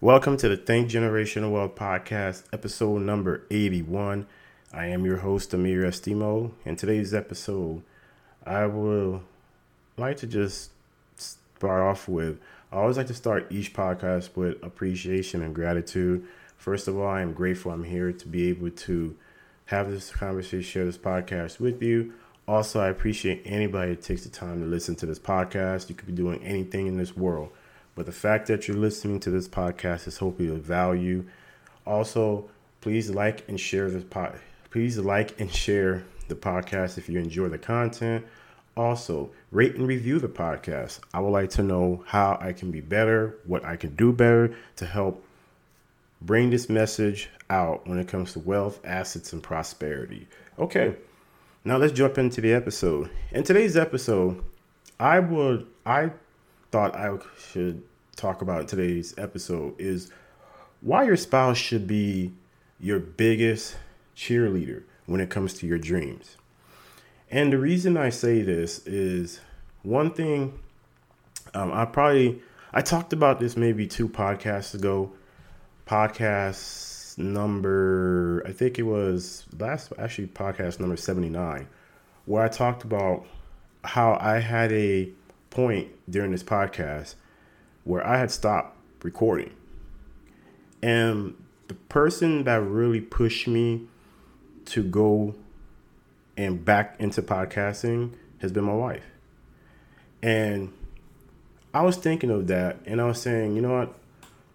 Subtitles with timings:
[0.00, 4.28] Welcome to the Think Generational Wealth Podcast, episode number 81.
[4.72, 6.52] I am your host, Amir Estimo.
[6.64, 7.82] In today's episode,
[8.46, 9.24] I will
[9.96, 10.70] like to just
[11.16, 12.38] start off with
[12.70, 16.24] I always like to start each podcast with appreciation and gratitude.
[16.56, 19.16] First of all, I am grateful I'm here to be able to
[19.64, 22.12] have this conversation, share this podcast with you.
[22.46, 25.88] Also, I appreciate anybody that takes the time to listen to this podcast.
[25.88, 27.50] You could be doing anything in this world,
[27.98, 31.24] but the fact that you're listening to this podcast is hopefully of value.
[31.84, 32.48] Also,
[32.80, 34.38] please like and share this pod.
[34.70, 38.24] Please like and share the podcast if you enjoy the content.
[38.76, 41.00] Also, rate and review the podcast.
[41.12, 44.54] I would like to know how I can be better, what I can do better
[44.76, 45.24] to help
[46.22, 50.28] bring this message out when it comes to wealth, assets, and prosperity.
[50.56, 50.94] Okay,
[51.64, 53.10] now let's jump into the episode.
[53.32, 54.44] In today's episode,
[55.00, 56.12] I would I
[56.70, 57.82] thought I should
[58.16, 60.10] talk about today's episode is
[60.80, 62.32] why your spouse should be
[62.80, 63.76] your biggest
[64.16, 66.36] cheerleader when it comes to your dreams.
[67.30, 69.40] And the reason I say this is
[69.82, 70.58] one thing
[71.54, 75.12] um, I probably I talked about this maybe two podcasts ago.
[75.86, 81.66] Podcast number I think it was last actually podcast number 79
[82.26, 83.26] where I talked about
[83.82, 85.10] how I had a
[85.50, 87.14] point during this podcast
[87.84, 89.52] where I had stopped recording.
[90.82, 91.34] And
[91.68, 93.86] the person that really pushed me
[94.66, 95.34] to go
[96.36, 99.04] and back into podcasting has been my wife.
[100.22, 100.72] And
[101.74, 103.94] I was thinking of that and I was saying, you know what?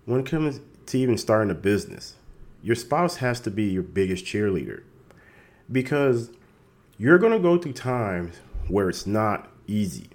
[0.06, 2.16] When it comes to even starting a business,
[2.62, 4.84] your spouse has to be your biggest cheerleader
[5.72, 6.30] because
[6.98, 10.08] you're going to go through times where it's not easy.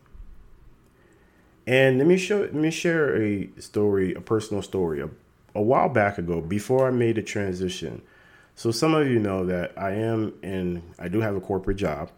[1.68, 5.02] And let me show let me share a story, a personal story.
[5.02, 5.10] A,
[5.54, 8.00] a while back ago, before I made the transition,
[8.54, 12.10] so some of you know that I am in I do have a corporate job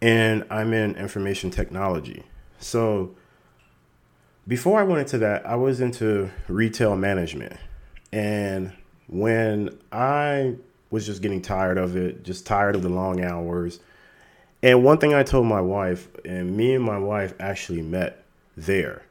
[0.00, 2.22] and I'm in information technology.
[2.60, 3.16] So
[4.46, 7.56] before I went into that, I was into retail management.
[8.12, 8.72] And
[9.08, 10.54] when I
[10.90, 13.80] was just getting tired of it, just tired of the long hours.
[14.62, 18.24] And one thing I told my wife, and me and my wife actually met
[18.56, 19.02] there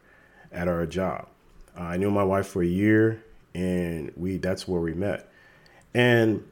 [0.51, 1.27] at our job.
[1.75, 3.23] I knew my wife for a year,
[3.55, 5.31] and we that's where we met.
[5.93, 6.45] And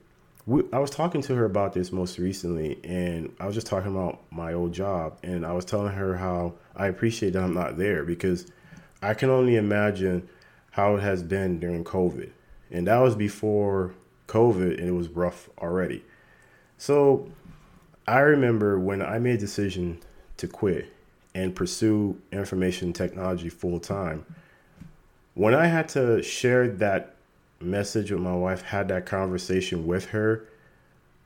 [0.47, 3.91] we, I was talking to her about this most recently, and I was just talking
[3.91, 7.77] about my old job, and I was telling her how I appreciate that I'm not
[7.77, 8.47] there because
[9.01, 10.27] I can only imagine
[10.71, 12.31] how it has been during COVID,
[12.71, 13.93] and that was before
[14.27, 16.03] COVID, and it was rough already.
[16.77, 17.29] So
[18.07, 19.99] I remember when I made a decision
[20.37, 20.93] to quit
[21.35, 24.25] and pursue information technology full time.
[25.33, 27.15] When I had to share that
[27.59, 30.45] message with my wife, had that conversation with her,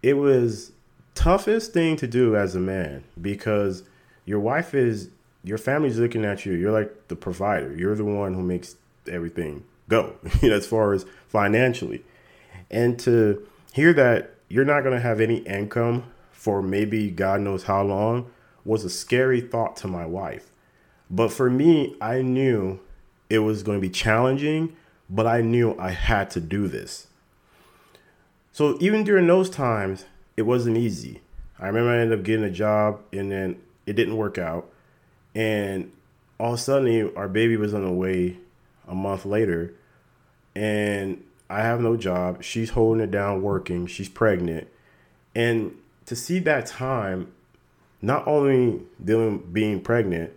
[0.02, 0.72] it was
[1.14, 3.84] toughest thing to do as a man because
[4.26, 5.10] your wife is
[5.44, 6.54] your family's looking at you.
[6.54, 7.76] You're like the provider.
[7.76, 8.76] You're the one who makes
[9.08, 12.04] everything go, you know, as far as financially.
[12.70, 16.06] And to hear that you're not going to have any income
[16.42, 18.32] for maybe God knows how long
[18.66, 20.50] was a scary thought to my wife.
[21.08, 22.80] But for me, I knew
[23.30, 24.76] it was going to be challenging,
[25.08, 27.06] but I knew I had to do this.
[28.52, 31.22] So even during those times, it wasn't easy.
[31.60, 34.68] I remember I ended up getting a job and then it didn't work out.
[35.36, 35.92] And
[36.40, 38.38] all of a sudden, our baby was on the way
[38.88, 39.76] a month later.
[40.56, 42.42] And I have no job.
[42.42, 43.86] She's holding it down, working.
[43.86, 44.70] She's pregnant,
[45.36, 45.76] and
[46.06, 47.32] to see that time,
[48.02, 50.32] not only dealing being pregnant,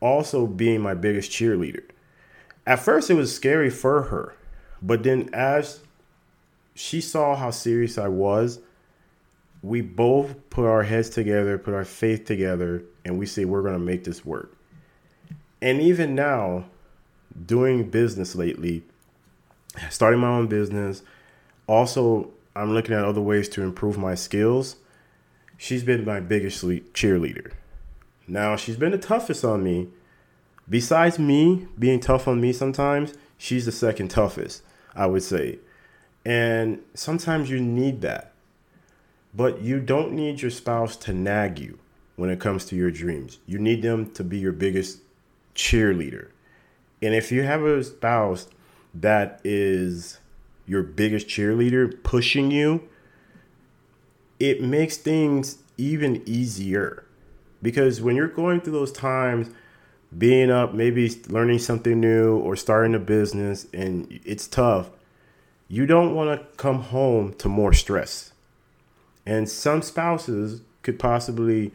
[0.00, 1.84] also being my biggest cheerleader.
[2.66, 4.34] At first, it was scary for her,
[4.82, 5.80] but then as
[6.74, 8.60] she saw how serious I was,
[9.62, 13.74] we both put our heads together, put our faith together, and we say we're going
[13.74, 14.54] to make this work.
[15.60, 16.66] And even now,
[17.46, 18.84] doing business lately,
[19.90, 21.02] starting my own business.
[21.66, 24.76] Also, I'm looking at other ways to improve my skills.
[25.60, 27.50] She's been my biggest cheerleader.
[28.28, 29.88] Now, she's been the toughest on me.
[30.70, 34.62] Besides me being tough on me sometimes, she's the second toughest,
[34.94, 35.58] I would say.
[36.24, 38.32] And sometimes you need that.
[39.34, 41.78] But you don't need your spouse to nag you
[42.14, 43.38] when it comes to your dreams.
[43.46, 45.00] You need them to be your biggest
[45.56, 46.28] cheerleader.
[47.02, 48.48] And if you have a spouse
[48.94, 50.18] that is
[50.66, 52.88] your biggest cheerleader pushing you,
[54.40, 57.04] it makes things even easier.
[57.62, 59.50] Because when you're going through those times
[60.16, 64.90] being up, maybe learning something new or starting a business, and it's tough,
[65.66, 68.32] you don't want to come home to more stress.
[69.26, 71.72] And some spouses could possibly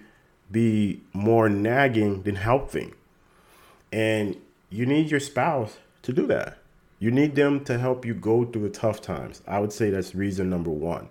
[0.52, 2.94] be more nagging than helping.
[3.92, 4.38] And
[4.70, 6.58] you need your spouse to do that.
[6.98, 9.42] You need them to help you go through the tough times.
[9.48, 11.10] I would say that's reason number one.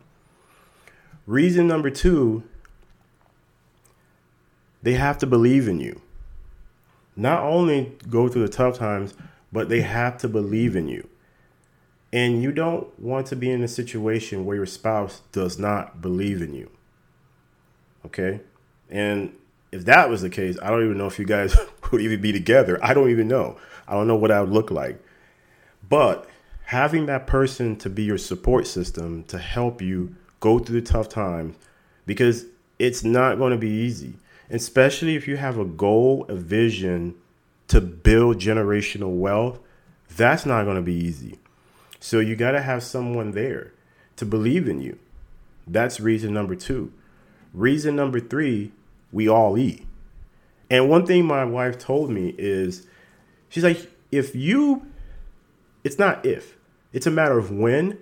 [1.26, 2.42] Reason number two,
[4.82, 6.00] they have to believe in you.
[7.14, 9.14] Not only go through the tough times,
[9.52, 11.08] but they have to believe in you.
[12.12, 16.42] And you don't want to be in a situation where your spouse does not believe
[16.42, 16.70] in you.
[18.04, 18.40] Okay?
[18.90, 19.34] And
[19.70, 21.56] if that was the case, I don't even know if you guys
[21.90, 22.78] would even be together.
[22.82, 23.56] I don't even know.
[23.86, 25.02] I don't know what that would look like.
[25.88, 26.28] But
[26.64, 31.08] having that person to be your support system to help you go through the tough
[31.08, 31.56] times
[32.04, 32.44] because
[32.78, 34.14] it's not going to be easy,
[34.50, 37.14] especially if you have a goal, a vision
[37.68, 39.60] to build generational wealth.
[40.14, 41.38] That's not going to be easy.
[42.00, 43.72] So you got to have someone there
[44.16, 44.98] to believe in you.
[45.66, 46.92] That's reason number two.
[47.54, 48.72] Reason number three,
[49.12, 49.86] we all eat.
[50.68, 52.86] And one thing my wife told me is
[53.48, 54.86] she's like, if you,
[55.84, 56.56] it's not if,
[56.92, 57.98] it's a matter of when.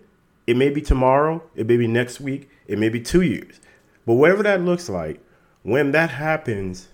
[0.50, 3.60] It may be tomorrow, it may be next week, it may be two years.
[4.04, 5.20] But whatever that looks like,
[5.62, 6.88] when that happens,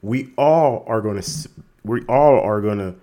[0.00, 1.50] we all are going to,
[1.82, 2.94] we all are going to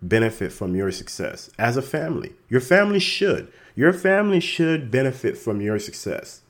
[0.00, 2.32] benefit from your success as a family.
[2.48, 3.52] Your family should.
[3.74, 6.40] Your family should benefit from your success.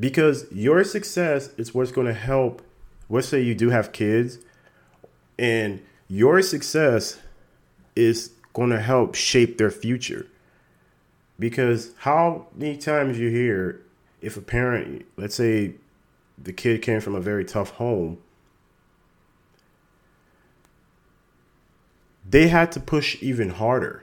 [0.00, 2.62] Because your success is what's going to help.
[3.08, 4.40] Let's say you do have kids,
[5.38, 7.20] and your success
[7.94, 10.26] is going to help shape their future.
[11.38, 13.82] Because how many times you hear
[14.20, 15.74] if a parent, let's say
[16.42, 18.18] the kid came from a very tough home,
[22.28, 24.02] they had to push even harder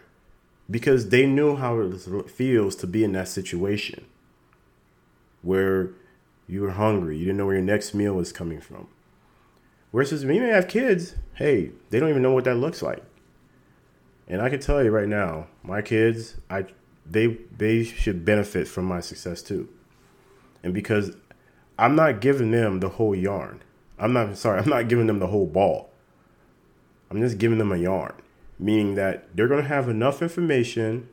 [0.69, 4.05] because they knew how it feels to be in that situation
[5.41, 5.89] where
[6.47, 8.87] you were hungry, you didn't know where your next meal was coming from.
[9.91, 13.03] Versus me may have kids, hey, they don't even know what that looks like.
[14.27, 16.65] And I can tell you right now, my kids, I
[17.05, 19.69] they they should benefit from my success too.
[20.63, 21.15] And because
[21.77, 23.61] I'm not giving them the whole yarn.
[23.99, 25.89] I'm not sorry, I'm not giving them the whole ball.
[27.09, 28.13] I'm just giving them a yarn,
[28.57, 31.07] meaning that they're going to have enough information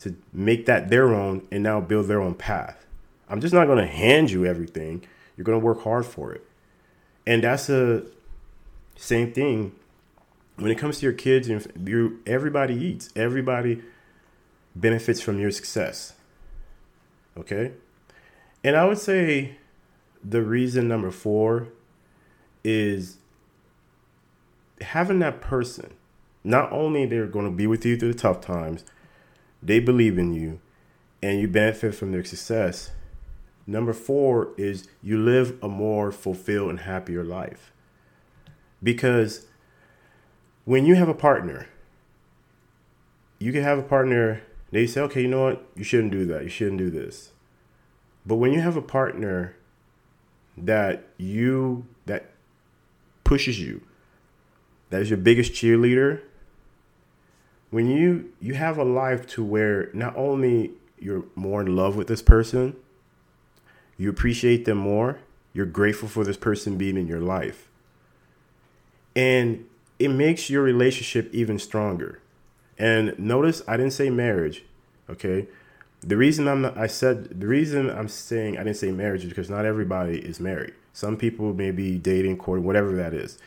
[0.00, 2.86] to make that their own and now build their own path.
[3.28, 5.04] I'm just not going to hand you everything.
[5.36, 6.44] You're going to work hard for it.
[7.26, 8.10] And that's the
[8.96, 9.72] same thing
[10.56, 13.10] when it comes to your kids and you everybody eats.
[13.14, 13.82] Everybody
[14.80, 16.14] benefits from your success.
[17.36, 17.72] Okay?
[18.64, 19.56] And I would say
[20.22, 21.68] the reason number 4
[22.64, 23.18] is
[24.80, 25.94] having that person,
[26.44, 28.84] not only they're going to be with you through the tough times,
[29.62, 30.60] they believe in you,
[31.22, 32.92] and you benefit from their success.
[33.66, 37.72] Number four is you live a more fulfilled and happier life.
[38.82, 39.46] Because
[40.64, 41.66] when you have a partner,
[43.38, 45.66] you can have a partner, they say, okay, you know what?
[45.74, 46.42] You shouldn't do that.
[46.42, 47.32] You shouldn't do this.
[48.26, 49.56] But when you have a partner
[50.56, 52.30] that you, that
[53.24, 53.80] pushes you,
[54.90, 56.20] that is your biggest cheerleader
[57.70, 62.08] when you you have a life to where not only you're more in love with
[62.08, 62.74] this person
[63.96, 65.18] you appreciate them more
[65.52, 67.68] you're grateful for this person being in your life
[69.14, 69.64] and
[69.98, 72.20] it makes your relationship even stronger
[72.78, 74.64] and notice i didn't say marriage
[75.10, 75.46] okay
[76.00, 79.28] the reason i'm not i said the reason i'm saying i didn't say marriage is
[79.28, 83.38] because not everybody is married some people may be dating courting whatever that is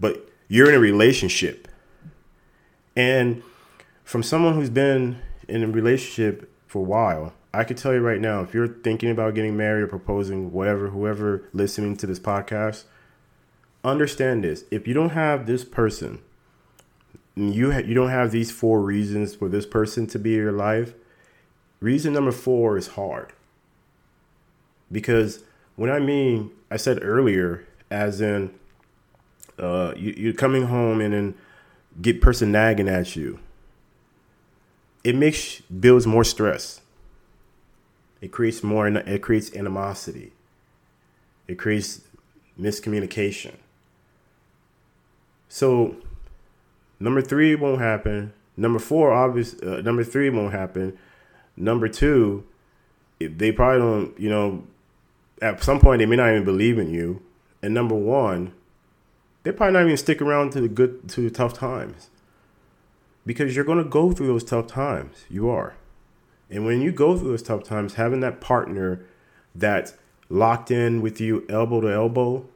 [0.00, 1.68] but you're in a relationship.
[2.96, 3.42] And
[4.04, 8.20] from someone who's been in a relationship for a while, I could tell you right
[8.20, 12.84] now, if you're thinking about getting married or proposing, whatever, whoever listening to this podcast,
[13.84, 14.64] understand this.
[14.70, 16.20] If you don't have this person,
[17.38, 20.52] you ha- you don't have these four reasons for this person to be in your
[20.52, 20.94] life.
[21.80, 23.32] Reason number four is hard.
[24.90, 25.44] Because
[25.76, 28.50] when I mean, I said earlier, as in
[29.58, 31.34] uh, you, you're coming home and then
[32.00, 33.38] get person nagging at you.
[35.04, 36.80] It makes builds more stress.
[38.20, 38.88] It creates more.
[38.88, 40.32] It creates animosity.
[41.46, 42.00] It creates
[42.60, 43.54] miscommunication.
[45.48, 45.96] So,
[47.00, 48.32] number three won't happen.
[48.56, 49.54] Number four, obvious.
[49.54, 50.98] Uh, number three won't happen.
[51.56, 52.44] Number two,
[53.20, 54.20] they probably don't.
[54.20, 54.64] You know,
[55.40, 57.22] at some point they may not even believe in you.
[57.62, 58.52] And number one,
[59.42, 62.10] they probably not even stick around to the good to the tough times.
[63.24, 65.24] Because you're gonna go through those tough times.
[65.28, 65.74] You are.
[66.50, 69.04] And when you go through those tough times, having that partner
[69.54, 69.94] that's
[70.28, 72.46] locked in with you elbow to elbow,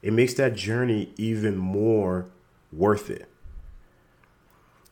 [0.00, 2.26] it makes that journey even more
[2.72, 3.28] worth it.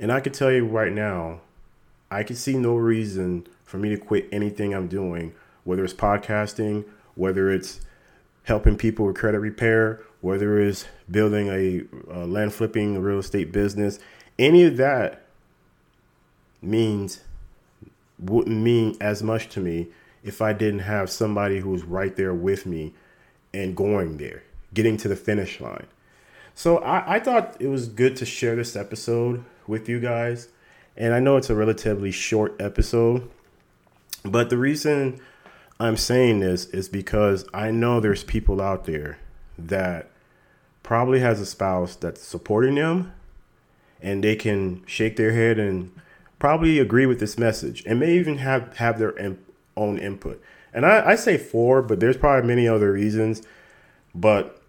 [0.00, 1.40] And I can tell you right now,
[2.10, 6.86] I can see no reason for me to quit anything I'm doing, whether it's podcasting,
[7.14, 7.82] whether it's
[8.44, 13.98] helping people with credit repair, whether it's building a, a land flipping real estate business,
[14.38, 15.26] any of that
[16.62, 17.20] means
[18.18, 19.88] wouldn't mean as much to me
[20.22, 22.94] if I didn't have somebody who was right there with me
[23.52, 24.42] and going there,
[24.72, 25.86] getting to the finish line.
[26.54, 30.48] So I, I thought it was good to share this episode with you guys.
[30.96, 33.30] And I know it's a relatively short episode,
[34.22, 35.20] but the reason
[35.78, 39.18] I'm saying this is because I know there's people out there
[39.56, 40.10] that
[40.82, 43.12] probably has a spouse that's supporting them
[44.02, 45.92] and they can shake their head and
[46.38, 49.36] probably agree with this message and may even have, have their
[49.76, 50.42] own input.
[50.74, 53.42] And I, I say four, but there's probably many other reasons.
[54.14, 54.60] But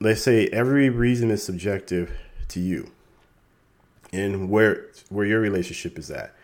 [0.00, 2.12] let's say every reason is subjective
[2.48, 2.90] to you
[4.12, 6.34] and where where your relationship is at.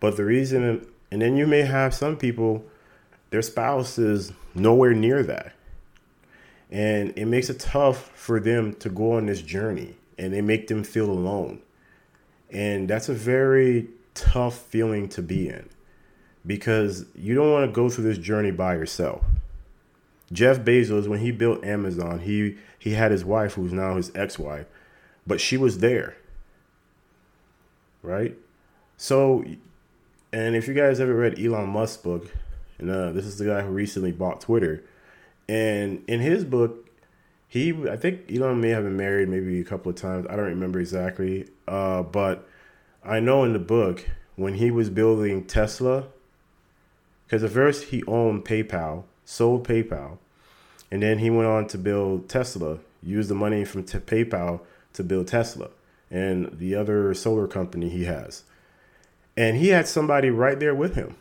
[0.00, 2.64] But the reason and then you may have some people
[3.30, 5.54] their spouse is nowhere near that.
[6.70, 10.68] And it makes it tough for them to go on this journey and they make
[10.68, 11.60] them feel alone.
[12.50, 15.68] And that's a very tough feeling to be in
[16.46, 19.24] because you don't want to go through this journey by yourself.
[20.32, 24.66] Jeff Bezos, when he built Amazon, he he had his wife, who's now his ex-wife,
[25.26, 26.16] but she was there,
[28.04, 28.36] right?
[28.96, 29.44] So,
[30.32, 32.30] and if you guys ever read Elon Musk's book,
[32.78, 34.84] and uh, this is the guy who recently bought Twitter,
[35.48, 36.88] and in his book,
[37.48, 40.26] he I think Elon may have been married maybe a couple of times.
[40.28, 42.46] I don't remember exactly, uh, but
[43.02, 46.06] I know in the book when he was building Tesla
[47.26, 50.18] because at first he owned PayPal, sold PayPal,
[50.90, 54.60] and then he went on to build Tesla, used the money from t- PayPal
[54.92, 55.70] to build Tesla
[56.10, 58.44] and the other solar company he has.
[59.36, 61.16] And he had somebody right there with him.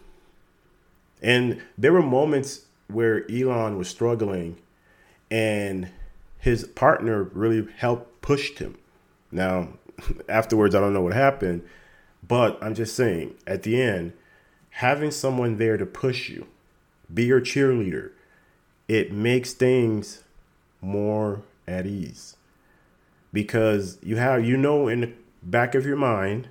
[1.21, 4.57] And there were moments where Elon was struggling
[5.31, 5.89] and
[6.37, 8.77] his partner really helped pushed him.
[9.31, 9.69] Now,
[10.29, 11.63] afterwards I don't know what happened,
[12.27, 14.13] but I'm just saying at the end
[14.71, 16.47] having someone there to push you,
[17.13, 18.11] be your cheerleader,
[18.87, 20.23] it makes things
[20.81, 22.35] more at ease.
[23.33, 26.47] Because you have, you know, in the back of your mind,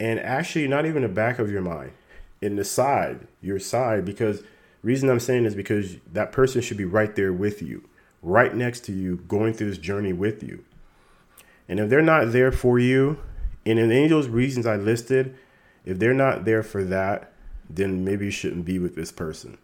[0.00, 1.92] and actually not even the back of your mind,
[2.40, 4.42] in the side, your side, because
[4.82, 7.88] reason I'm saying is because that person should be right there with you,
[8.22, 10.64] right next to you, going through this journey with you.
[11.68, 13.18] And if they're not there for you,
[13.64, 15.36] and in any of those reasons I listed,
[15.84, 17.32] if they're not there for that,
[17.68, 19.58] then maybe you shouldn't be with this person.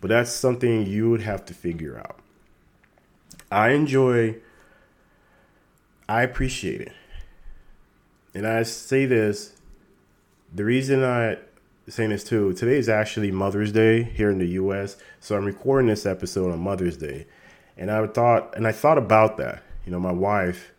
[0.00, 2.18] But that's something you would have to figure out.
[3.50, 4.36] I enjoy,
[6.08, 6.92] I appreciate it.
[8.34, 9.52] And I say this
[10.54, 11.38] the reason I
[11.88, 14.96] saying this too, today is actually Mother's Day here in the US.
[15.20, 17.26] So I'm recording this episode on Mother's Day.
[17.76, 20.72] And I thought and I thought about that, you know, my wife,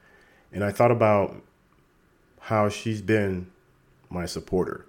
[0.51, 1.41] and I thought about
[2.41, 3.51] how she's been
[4.09, 4.85] my supporter.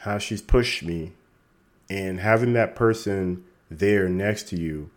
[0.00, 1.12] How she's pushed me,
[1.90, 4.90] and having that person there next to you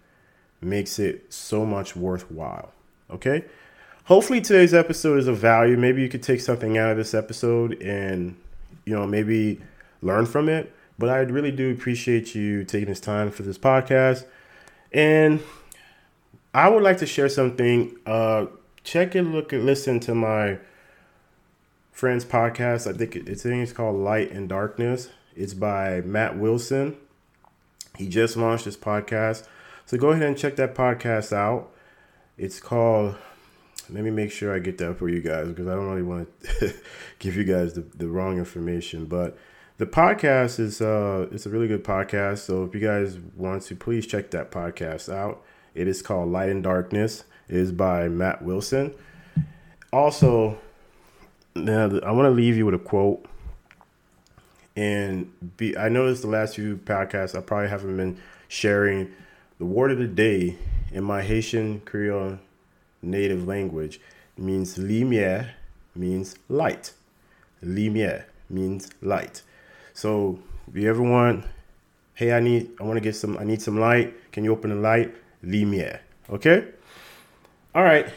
[0.62, 2.72] makes it so much worthwhile.
[3.12, 3.46] Okay?
[4.06, 5.78] Hopefully today's episode is of value.
[5.78, 8.36] Maybe you could take something out of this episode and
[8.90, 9.62] you know, maybe
[10.02, 10.74] learn from it.
[10.98, 14.26] But I really do appreciate you taking this time for this podcast.
[14.92, 15.42] And
[16.54, 17.96] I would like to share something.
[18.06, 18.48] Uh,
[18.84, 20.58] check and look and listen to my
[21.92, 22.92] Friends podcast.
[22.92, 25.10] I think it's I think it's called Light and Darkness.
[25.36, 26.98] It's by Matt Wilson.
[27.96, 29.48] He just launched this podcast.
[29.86, 31.70] So go ahead and check that podcast out.
[32.40, 33.16] It's called
[33.92, 36.30] let me make sure I get that for you guys because I don't really want
[36.60, 36.74] to
[37.20, 39.06] give you guys the, the wrong information.
[39.06, 39.38] But
[39.78, 42.40] the podcast is uh it's a really good podcast.
[42.40, 45.44] So if you guys want to please check that podcast out.
[45.76, 47.26] It is called Light and Darkness.
[47.48, 48.94] It is by Matt Wilson.
[49.92, 50.58] Also,
[51.56, 53.26] now I want to leave you with a quote.
[54.76, 58.18] And be I noticed the last few podcasts I probably haven't been
[58.48, 59.12] sharing
[59.58, 60.58] the word of the day
[60.92, 62.40] in my Haitian Creole
[63.02, 64.00] native language
[64.38, 65.52] means lumière
[65.96, 66.94] means light.
[67.64, 69.42] Lumière means light.
[69.94, 71.46] So if you ever want,
[72.14, 74.32] hey, I need I want to get some I need some light.
[74.32, 75.14] Can you open the light?
[75.44, 76.00] Lumière.
[76.30, 76.66] Okay?
[77.74, 78.08] All right.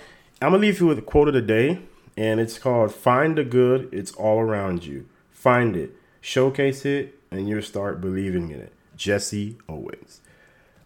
[0.40, 1.78] I'm to leave you with a quote of the day,
[2.16, 5.06] and it's called Find the Good, It's All Around You.
[5.30, 8.72] Find it, showcase it, and you'll start believing in it.
[8.96, 10.20] Jesse Owens.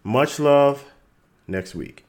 [0.03, 0.85] Much love.
[1.47, 2.06] Next week.